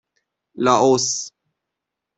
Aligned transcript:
لائوس 0.63 1.31